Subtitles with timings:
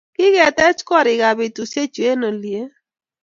[0.15, 2.61] kikitech koriikab betushechu eng' olie